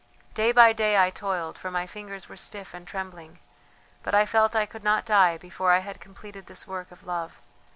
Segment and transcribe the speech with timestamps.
[0.33, 3.37] "Day by day I toiled, for my fingers were stiff and trembling,
[4.01, 7.39] but I felt I could not die before I had completed this work of love.